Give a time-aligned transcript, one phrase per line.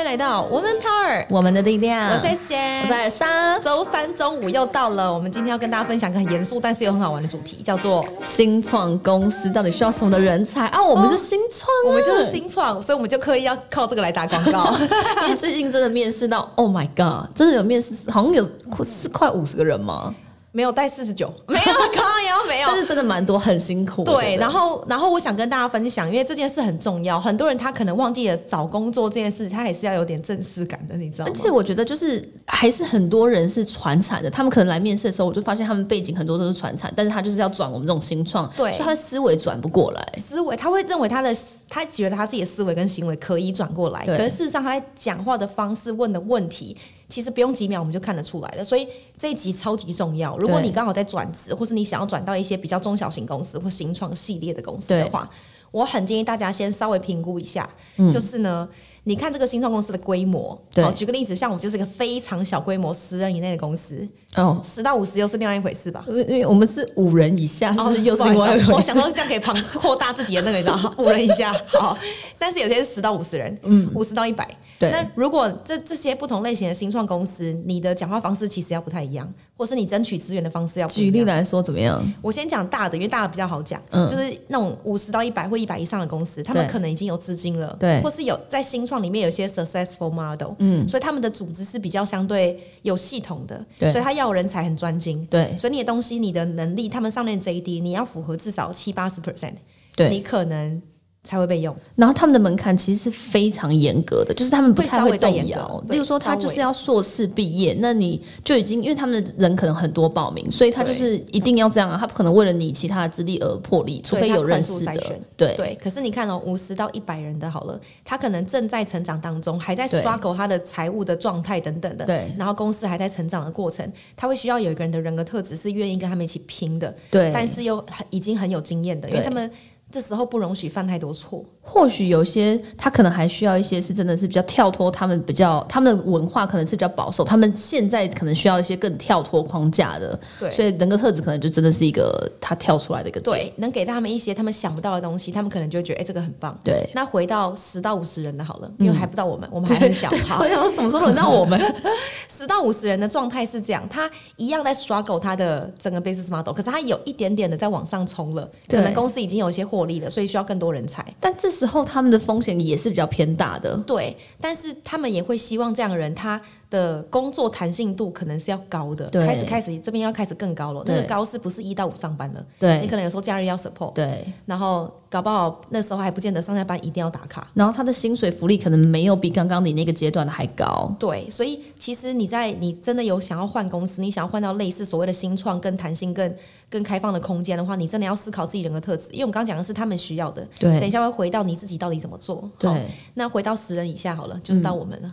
[0.00, 2.10] 欢迎来到 Woman Power，我们的力量。
[2.10, 3.58] 我是 S 姐，我是尔莎。
[3.58, 10.82] 周三中午又到了，我们今天要跟大家分享一个很严肃但是又很好玩的主题，叫做新创公司到底需要什么的人才啊？
[10.82, 14.74] 我们是新创啊、我们就是新创，所以我们就刻意要靠这个来打广告。
[15.24, 18.42] 因为最近真的面试到，Oh my God，真的有面试，好像有
[18.82, 20.14] 是快五十个人吗？
[20.52, 24.02] 没有带四十九，没有高腰没有， 这是真的蛮多，很辛苦。
[24.02, 31.30] 对，然后然后我想跟大家分享，因为这件事很重要，很多人他可能忘记了找工作这件事，他还是要有点正式感的，你知道吗？
[31.32, 41.32] 而且我觉得就是还是很多人是传产的，他们可能来面试的时候，我就发现他们背景很多都是传产，但是他就是要转我们这种新创，对，所以他的思维转不过来，思维他会认为他的
[41.68, 46.76] 他觉得他自己的思维跟行为可以转过来，可是事实上他在讲话的方式问的问题。
[47.10, 48.86] 其实不用几秒我们就看得出来了，所以
[49.18, 50.38] 这一集超级重要。
[50.38, 55.28] 如果你刚好在转职，或是你想要转到一些比较中小型公司或新创系列的公司的话，
[55.72, 57.68] 我很建议大家先稍微评估一下。
[58.10, 58.66] 就是呢，
[59.04, 60.60] 你看这个新创公司的规模。
[60.76, 64.06] 好，举个例子，像我们就是一个非常小规模，十人以内的公司。
[64.36, 66.04] 哦，十到五十又是另外一回事吧？
[66.08, 68.72] 因为我们是五人以下，是不是又是另外一回事？
[68.72, 71.96] 我想说这样可以庞扩大自己的那个，你知道五人以下好，
[72.38, 74.48] 但是有些是十到五十人，嗯，五十到一百。
[74.78, 82.02] 那如果这这些不同类型的新创公司，你的讲话方式其实要不太一样，或是你争取资源的方式要举例来说怎么样？
[82.22, 99.56] 我先讲大的，因为大的比较好讲，就是那种五十到一百或一百以上的公司，他们可能已经有资金了，对，或是有在新创里面有些 successful model，嗯，所以他们的组织是比较相对有系统的，所以他要人才很专精，对，所以你的东西、你的能力，他们上面 JD 你要符合至少七八十 percent，
[99.94, 100.80] 对，你可能。
[101.22, 105.84] 才会被用，然后他们的门槛其实是非常严格的，就是他们不太会动摇。
[105.90, 114.94] 例如说，他就是要硕士毕业，那你就已经因为他们的人可能很多报名，所以他就是一定要这样啊，他不可能为了你其他的资历而破例，除非有认识的。
[115.36, 122.06] 对对，可是你看哦，五十到一百人的好了，他可能正在成长当中，还在刷狗他的财务的状态等等的。
[122.06, 126.94] 对，然后公司还在成长的过程，他会需要有一个人的人格特质是愿意跟他们一起拼的。
[127.10, 129.50] 对，但是又很已经很有经验的，因为他们。
[129.90, 131.44] 这时候不容许犯太多错。
[131.62, 140.18] 或许有些他可能还需要一些是真的是比较跳脱，他们比较他们的文化可能是比较保守，他们现在可能需要一些更跳脱框架的。
[140.38, 143.20] 对，所以人格特质可能就真的是一个他跳出来的一个。
[143.20, 146.58] 对，能给他们一些他们想不到的东西，他们可能就会觉得哎，这个很棒。
[146.64, 150.08] 对，那回到十到五十人的好了，因为还不到我们，我 们还很小。
[150.26, 151.60] 好，想什么时候轮到我们？
[152.28, 161.04] 十到五十人的状态是这样，他一样在 struggle 他的整个 business model，可是他有一点点的在往上冲了，可能公司已经有一些获利了，所以需要更多人才。
[161.20, 163.76] 但这时候他们的风险也是比较偏大的。
[163.86, 166.40] 对，但是他们也会希望这样的人他。
[166.70, 170.82] 的工作弹性度可能是要高的，开始开始这边要开始更高了。
[170.86, 172.46] 那个高是不是一到五上班了？
[172.58, 177.48] 对，你可能有时候假日要 support，对，然后搞不好那时候还不见得上下班一定要打卡。
[177.54, 180.94] 然后他的薪水福利可能没有比刚刚你那个阶段的还高。
[180.98, 186.32] 对，所以其实你在你真的有想要换公司，你想要换到类似所谓的新创、更弹性、更
[186.70, 190.46] 更开放的空间的话，你真的要思考自己人格特质，因为我们刚刚讲的是他们需要的。
[190.58, 192.48] 对，等一下会回到你自己到底怎么做。
[192.58, 195.10] 对，那回到十人以下好了，就是到我们了。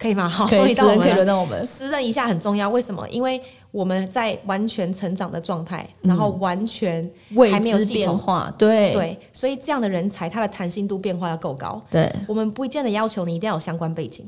[0.00, 0.26] 可以吗？
[0.26, 1.62] 好，可以，十人可以轮到我们。
[1.62, 3.06] 私认一下很重要，为什么？
[3.10, 3.40] 因为
[3.70, 7.08] 我们在完全成长的状态，然后完全
[7.52, 11.80] 还没有变化，对对，所以这样的人才，他的弹性度变化要够高。
[11.90, 14.26] 对，我们不见得要求你一定要有相关背景。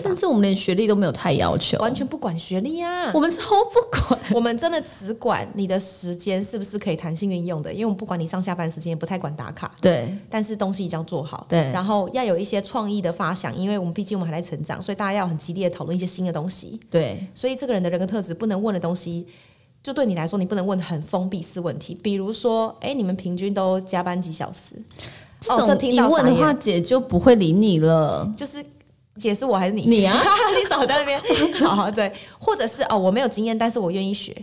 [0.00, 3.10] 甚至我们连学历都没有太要求，完全不管学历啊！
[3.12, 9.70] 我们超不管， 我们真的只管你的时间是不是可以弹性运用的，因为我们不管你上下班时间，也不太管打卡。
[9.80, 11.46] 对，但是东西一定要做好。
[11.48, 16.80] 对，然后要有一些创意的发想，因为我们毕竟我们还在成长，所以大家要很激烈的讨论一些新的东西。
[16.88, 19.26] 对，所以这个人的人格特质不能问的东西，
[19.82, 24.76] 就对你来说，你不能问很封闭式问题，比如说，哎，你们平均都加班几小时？
[25.40, 28.32] 这种一问的话，姐就不会理你了。
[28.34, 28.64] 就是。
[29.16, 29.82] 解释我还是你？
[29.86, 30.22] 你啊，
[30.56, 31.20] 你少在那边。
[31.68, 34.34] 好，对，或者是哦，我没有经验，但是我愿意学。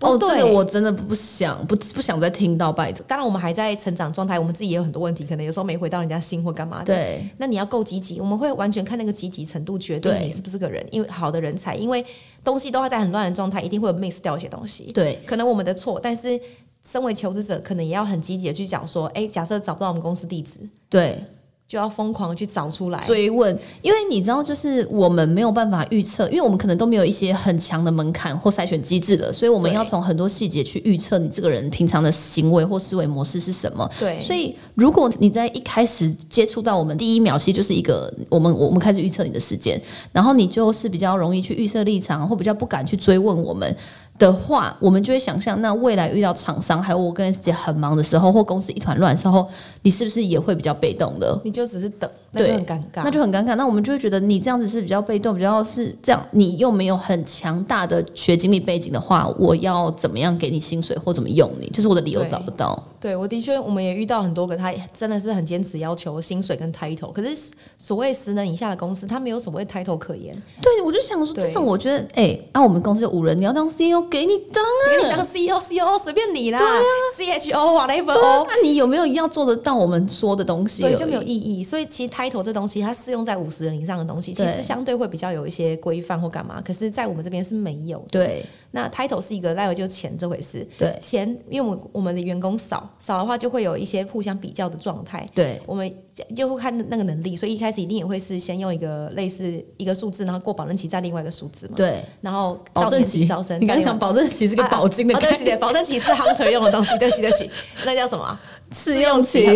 [0.00, 3.04] 哦，这个我真的不想，不不想再听到拜托。
[3.06, 6.86] 当然，我们还在成长状态，我们自己也有很多问题，可能有时候没回到人家心或干嘛的。
[6.86, 12.02] 对，那你要够积极，我们会完全看那个积极程度，决定你是不是个人，因为好的人才，因为
[12.42, 14.90] 东西都还在很乱的状态，一定会有 miss 掉一些东西。
[14.94, 16.40] 对，可能我们的错，但是
[16.88, 21.22] 身为求职者，可能也要很积极的去讲说，哎，假设找不到我们公司地址，对。
[21.70, 33.88] 就要疯狂去找出来追问，因为你知道，就是我们没有办法预测，因为我们可能都没有一些很强的门槛或筛选机制了，所以我们要从很多细节去预测你这个人平常的行为或思维模式是什么。
[34.00, 39.80] 对，所以如果你在一开始接触到我们第一秒，其实就是一个我们我们开始预测你的时间，
[40.10, 43.76] 然后你就是比较容易去预设立场，或比较不敢去追问我们。
[44.20, 49.48] 的话，我们就会想象，那未来遇到厂商，还有我跟 S 姐很忙的时候，或公司一团乱的时候，
[49.80, 51.40] 你是不是也会比较被动的？
[51.42, 53.56] 你就只是等，那就很尴尬，那就很尴尬。
[53.56, 61.66] 那我们就会觉得你这样子是比较被动，比较是这样，你又没有很强大的学经历背景的话，我要怎么样给你薪水或怎么用你？
[61.70, 62.80] 就是我的理由找不到。
[63.00, 70.34] 对，我的确，我们也遇到很多个，他真的是很坚持要求薪水跟 title，可是所谓十人以下的公司，他没有所谓 title 可言。
[70.60, 76.80] 对，我就想说，这种我觉得，哎，那我们公司有五人，你要当 CEO，给你当啊，给你当 CEO，CEO 随便你啦，对啊
[77.20, 80.82] ，CHO 啊，level，那你有没有要做得到我们说的东西？
[80.82, 81.62] 对，就没有意义。
[81.62, 86.62] 所以其实 title 这东西，它适用在五十人以上的东西，其实相对会比较有一些规范或干嘛。
[86.64, 88.06] 可是，在我们这边是没有的。
[88.10, 88.46] 对。
[88.72, 90.66] 那 title 是一个，待会就钱这回事。
[90.78, 95.26] 对，钱，因为我们我们的员工少，少的话就会有一些互相比较的状态。
[95.34, 95.92] 对，我们
[96.36, 101.74] 就会看那个能力，所以一开始一定也会是先用一个类似一个数字，然后过保证期再另外一个数字嘛。
[101.76, 107.50] 对，然后保证期招生，你刚讲保证期是个保金的，对不起，保证期是 hunter 用的东西，对不起，对不起，
[107.84, 108.38] 那叫什么？
[108.72, 109.46] 试用期，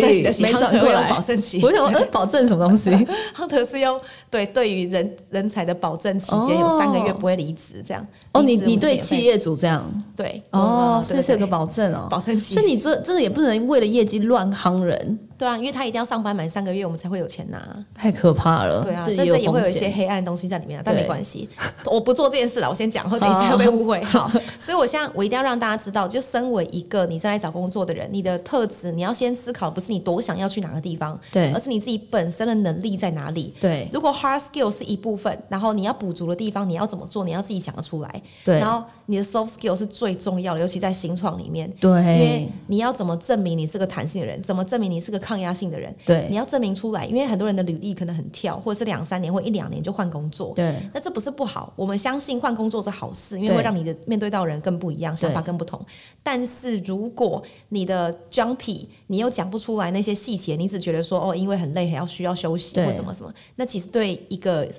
[0.41, 1.09] 没转过来。
[1.09, 2.91] 保证期，我想保证什么东西？
[3.35, 8.05] hunter 是用对对于人人才的保证期间有三个月不会离职这样。
[8.33, 9.83] 哦，你你对企业主这样？
[10.15, 12.53] 对，哦，所以是有个保证哦，保证期。
[12.53, 15.19] 所以你这真的也不能为了业绩乱夯人。
[15.37, 17.59] 对啊，因为他一定要上班满三个月，我们才会有钱拿。
[17.93, 18.83] 太可怕了。
[18.83, 21.49] 对啊，真的也会有一些黑暗东西在里面，但没关系，
[21.85, 22.69] 我不做这件事了。
[22.69, 24.01] 我先讲，等一下会被误会。
[24.03, 33.53] 好， 所以我现在我一定要让大家知道，就身为一个你正在找工作的人，你的特质你要先思考，不是你多想要去哪个地方，对，而是你自己本身的能力在哪里。
[33.59, 37.25] 对，如果 hard skill 是一部分，然后你要补足的地方，你要怎么做？
[37.25, 38.21] 你要自己想得出来。
[38.43, 41.69] 对，然后你的 soft skill 是最重要的，尤其在新创里面。
[41.79, 44.41] 对，因为你要怎么证明你是个弹性的人？
[44.41, 45.93] 怎么证明你是个抗压性的人？
[46.05, 50.53] 对，你要证明出来，因为很多人的履历可能很跳，或者是两三年或一两年就换工作。
[50.55, 55.83] 对，那这不是不好，我们相信换工作是好事，因为会让你的面对到人更不一样，想法更不同。
[56.21, 64.69] 但是如果你的 jumpy，你又讲不出来那些细节，你只觉得说哦，因为很累，还要需要休息或什么什么，那其实对一个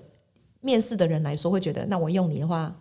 [0.60, 2.72] 面试的人来说，会觉得那我用你的话。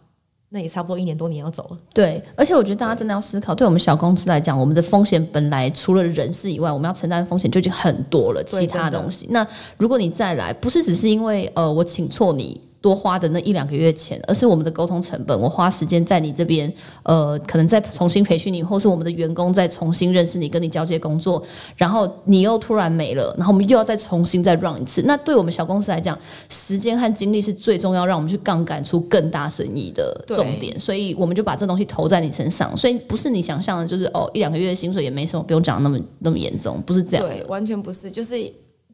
[0.56, 1.78] 那也差不多一年多，你要走了。
[1.94, 8.42] 对，而且我觉得大家真的要思考，对我们小公司来讲，我们的风险本来除了人事以外，我们要承担的风险就已经很多了。
[8.46, 9.46] 其他东西，那
[9.78, 12.62] 如果你再来，不是只是因为呃，我请错你。
[12.86, 15.36] 多花的那一两个月钱，而是我们的沟通成本。
[15.42, 16.72] 我花时间在你这边，
[17.02, 21.44] 呃，可能再重新培训你，或是我们的员工再重新认识你，跟你交接工作，
[21.76, 25.02] 然后你又突然没了，然后我们又要再重新再 run 一次。
[25.02, 26.16] 那对我们小公司来讲，
[26.48, 30.80] 时间和精力是最重要，让我们去杠杆出更大生意的重点。
[30.80, 32.78] 所以我们就把这东西投在你身上。
[32.78, 37.26] 所以不是你想象的，就是哦，一两个月的薪水也没什么，不用讲那么那么严重，不是这样。
[37.26, 38.36] 对，完全不是，就是。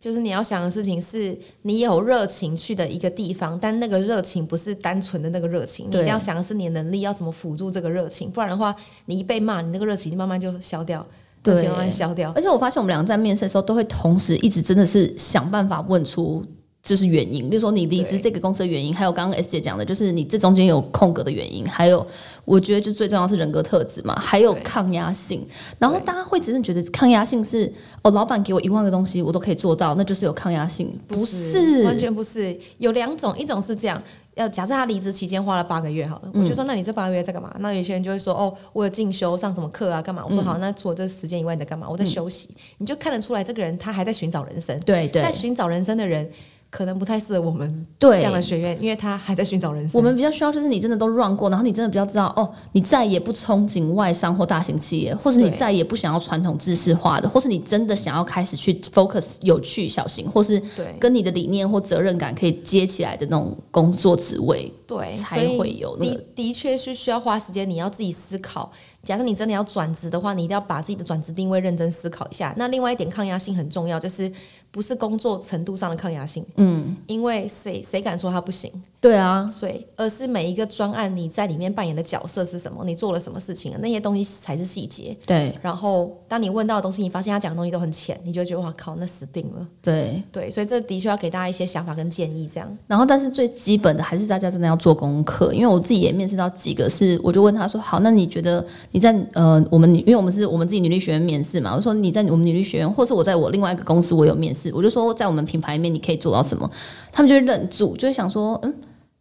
[0.01, 8.75] 就是你要想的事情是你有热情去的一个地方，但那个热情不是单纯的那个热情，你一定要想的是你的能力要怎么辅助这个热情，不然的话，
[9.06, 11.06] 你一被骂，你那个热情就慢慢就消掉，
[11.44, 12.31] 对，慢慢消掉。
[12.36, 16.44] 而且我发现我们两个在面试的时候，都会同时一直真的是想办法问出。
[16.83, 22.06] 就是原因，比如说你离职这个公司的原因，还有刚刚 S 姐讲的，就是你这中间有空格的原因，还有
[22.44, 25.45] 我觉得就最重要是人格特质嘛，还有抗压性。
[25.78, 32.57] 然后大家会真的觉得抗压性是哦，老板给我一万个东西我都可以做到，那就是有抗压性，不是，完全不是。
[32.80, 34.01] 有两种，一种是这样，
[34.34, 37.56] 要假设他离职期间花了八个月好了，我就说那你这八个月在干嘛？
[37.60, 40.25] 那有些人就会说哦，我有进修上什么课啊，干嘛？
[40.27, 41.88] 我说好，那除了这时间以外你在干嘛？
[41.88, 42.50] 我在休息。
[42.80, 46.27] 你就看得出来这个人他还在寻找人生，对对，在寻找人生的人。
[46.71, 50.00] 可能不太适合我们这样的学院，因为他还在寻找人生。
[50.00, 60.62] 我们比较需要就是你真的都 run 过，然后你真的比较知道哦，你再也不憧憬外商或大型企业，或是你再也不想要传统知识化的，或是你真的想要开始去 focus 有趣、小型，或是
[60.98, 65.95] 跟你的理念或责任感可以接起来的那种工作职位，对，才会有。
[65.98, 68.71] 的的确是需要花时间，你要自己思考。
[69.03, 72.53] 假设你真的要转职的话，你一定要把自己的转职定位认真思考一下。
[72.57, 74.31] 那另外一点，抗压性很重要，就是。
[74.74, 78.71] 不是工作程度上的抗压性，嗯，因为谁谁敢说他不行？
[79.01, 82.84] 对啊，所以而是每一个专案你在里面扮演的角色是什么？
[82.86, 83.75] 你做了什么事情？
[83.79, 85.17] 那些东西才是细节。
[85.25, 89.67] 对，然后当你问到的东西，你发现他讲的东西都很浅，你就觉得哇靠，那死定了。
[89.81, 92.77] 对对，所以这的确要给大家一些想法跟建议，这样。
[92.88, 101.75] 然后，但是最基本的还是大家真的要做功课，因为我自己也面试到几个，是我就问他说：“好，那你觉得你在呃我们因为我们是我们自己女力学院面试嘛？
[101.75, 106.70] 我说你在我们女力学院，或是我在我另外一个公司我有面试，我就说在我们。”品牌里面你可以做到什么？
[107.12, 108.74] 他们就会忍住，就会想说，嗯，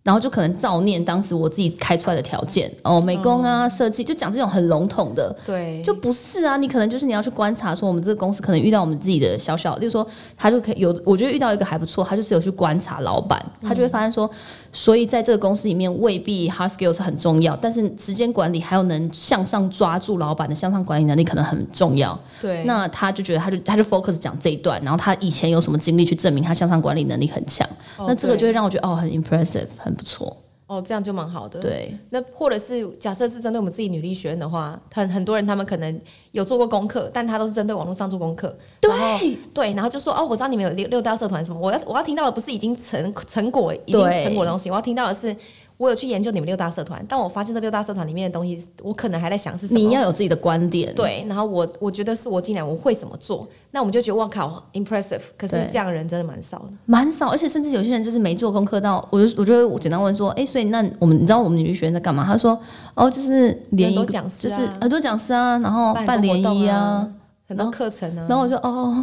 [0.02, 6.56] 然后就可能照念当时我自己开出来的条件哦，美工啊、设计，就讲这种很笼统的，对，就不是啊。
[6.56, 10.06] 你可能就是你要去观察，说我们这个公司可能遇到我们自己的小小，例如说
[10.38, 14.28] 他就可以有，我觉得遇到一个还不错，他就是有去观察老板，他就会发现说，
[14.72, 22.18] 所以在这个公司里面未必 hard skill 是很重要，但是时间管理还有能向上抓住老板的向上管理能力可能很重要。
[22.40, 30.36] 对，那他就觉得他就他就 focus 讲这一段，然后他以前有什么经历去证明他向上管理能力很强，那这个就会让我觉得哦很 impressive，很不错。
[30.66, 31.58] 哦，这样就蛮好的。
[31.58, 38.56] 对，那或者是假设是针对我们自己女力学院的话，很很多人他们可能有做过功课，但他都是针对网络上做功课。
[38.80, 45.36] 对对，然后就说哦，我知道你们有六六大社团什么，我要我要听到的不是已经成成果已经成果的东西，我要听到的是。
[45.80, 49.80] 我有去研究你们六大社团，但我发现这六大社团里面的东西，我可能还在想是什么。
[49.80, 51.24] 你要有自己的观点，对。
[51.26, 55.22] 然后我我觉得是我进来我会怎么做，那我们就觉得哇靠，impressive。
[55.38, 57.30] 可是这样的人真的蛮少的，蛮少。
[57.30, 62.26] 而且甚至有些人就是没做功课到，我就我就我简单问说，哎，所以那我们你知道我们女学员在干嘛？
[62.26, 62.60] 他说
[62.94, 67.08] 哦，就是联谊讲师，就是很多讲师啊，然后办联谊啊，
[67.48, 68.26] 很多课程啊。
[68.28, 69.02] 然后我就哦。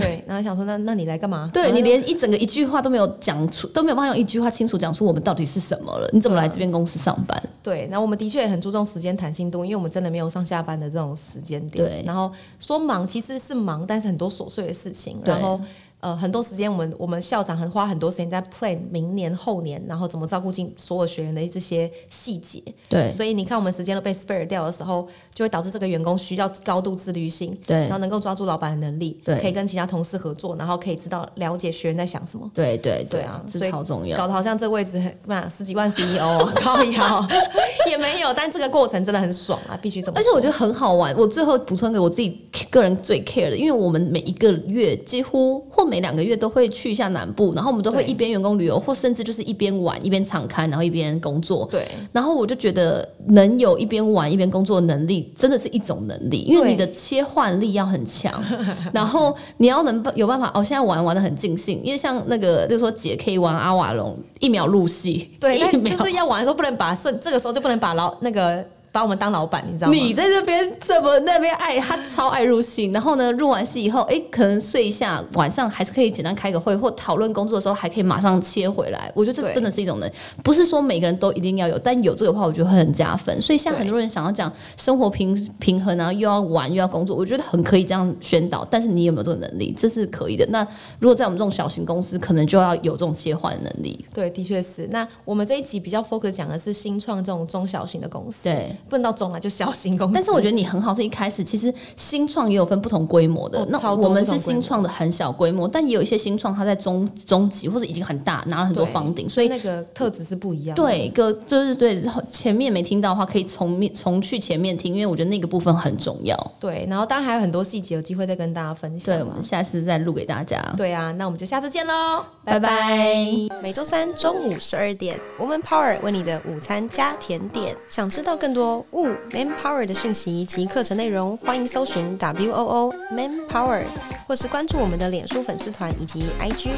[0.00, 1.50] 对，然后想说，那那你来干嘛？
[1.52, 6.08] 对你连一整个一句话都没有讲出，都没有办法用一句话清楚讲出我们到底是什么了。
[6.12, 7.42] 你怎么来这边公司上班？
[7.62, 11.84] 对，然后我们的确也很注重时间弹性度，因为我们真的没有上下班的这种时间点。
[11.84, 15.60] 对，然后说忙其实是忙，但是很多琐碎的事情，然后。
[16.04, 22.62] 呃，很多时间我们我们校长很花很多时间在 plan 明年后年，然后怎么照顾进所有学员的这些细节。
[22.90, 32.50] 对，所以你看我们时间都被 spare 掉的时候，就会导致这个员工需要高度自律性，对，然后能够抓住老板的能力，对，可以跟其他同事合作，然后可以知道了解学员在想什么。
[32.52, 34.14] 对对对啊，这超重要。
[34.18, 37.26] 搞得好像这位置很嘛十几万 CEO 高腰
[37.88, 40.18] 也没有，但这个过程真的很爽啊，必须这么。
[40.18, 41.16] 而且我觉得很好玩。
[41.16, 46.64] 我最后补充给我自己个人最 care 的，因为我们每一个月几乎或每两个月都会。
[46.74, 51.68] 去一下南部，然后我们都会一边员工旅游，或甚至就是一边玩一边敞开，然后一边工作。
[51.70, 58.42] 对，然后我就觉得能有一边玩一边工作的能力，真的是一种能力，因为你的切换力要很强，
[58.92, 60.64] 然后你要能有办法哦。
[60.64, 65.30] 现在玩玩的很尽兴，因为像那个就是说姐可以玩阿瓦隆，一秒入戏。
[65.38, 68.64] 对，就是要玩的时候不能把顺，这个时候就不能把老那个。
[68.94, 69.92] 把我们当老板，你知道吗？
[69.92, 79.10] 你在这边怎么那边爱他超爱入戏，然后呢，入完戏以后，哎，可能睡一下，晚上还是可以简单开个会或讨论工作的时候，还可以马上切回来。
[79.12, 80.08] 我觉得这真的是一种能，
[80.44, 83.42] 不是说每个人都一定要有，但有这个话，我觉得会很加分。
[83.42, 88.64] 所以像很多人想要讲生活平平衡啊，又要玩又要工作，我觉得很可以这样宣导。
[88.70, 89.74] 但是你有没有这个能力？
[89.76, 90.46] 这是可以的。
[90.50, 90.64] 那
[91.00, 94.04] 如果在我们这种小型公司，可能就要有这种切换能力。
[94.14, 94.86] 对，的确是。
[94.92, 99.64] 那我们这一集比较 focus 讲的是新创这种中小型的公司，对，不能到中了就小。
[99.64, 103.64] 小型公司，但是我觉得你很好，是一开始其实新创也有分不同规模的。
[103.70, 110.74] 那我们是新创的很小规模，但也有一些新创，它在中中级或者已经很大，拿了很多房顶，所以那个特质是不一样。
[110.76, 111.98] 对，个就是对
[112.30, 116.36] 前面没听到的话，可以从面从去前面听，因为我觉得那个部分很重要。
[116.60, 119.16] 对，然后当然还有很多细节，有机会再跟大家分享。
[119.16, 120.62] 对，我们下次再录给大家。
[120.76, 123.16] 对啊，那我们就下次见喽，拜拜。
[123.62, 127.74] 每周三中午十二点，Woman Power 为你的午餐加甜点。
[127.88, 130.44] 想知道更多 w Man Power 的讯息？
[130.44, 133.84] 及课程内容，欢迎搜寻 W O O Manpower，
[134.26, 136.70] 或是关注我们的脸书粉丝团以及 IG，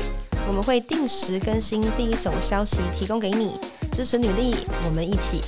[0.48, 3.52] 我们会定时更新第一手消息，提供给你
[3.92, 5.40] 支持女力，我们一起